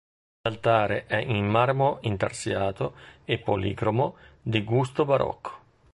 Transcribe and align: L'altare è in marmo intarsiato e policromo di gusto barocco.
L'altare 0.41 1.05
è 1.05 1.17
in 1.17 1.45
marmo 1.47 1.99
intarsiato 2.01 2.95
e 3.23 3.37
policromo 3.37 4.15
di 4.41 4.63
gusto 4.63 5.05
barocco. 5.05 5.51